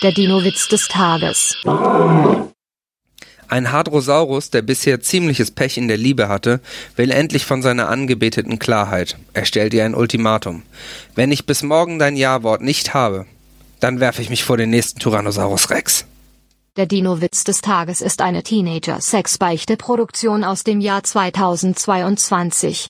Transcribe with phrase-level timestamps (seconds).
[0.00, 1.56] Der Dino-Witz des Tages.
[3.48, 6.60] Ein Hadrosaurus, der bisher ziemliches Pech in der Liebe hatte,
[6.94, 9.16] will endlich von seiner Angebeteten Klarheit.
[9.32, 10.62] Er stellt ihr ein Ultimatum.
[11.16, 13.26] Wenn ich bis morgen dein Ja-Wort nicht habe,
[13.80, 16.04] dann werfe ich mich vor den nächsten Tyrannosaurus Rex.
[16.76, 22.86] Der Dino-Witz des Tages ist eine Teenager-Sex-Beichte-Produktion aus dem Jahr 2022.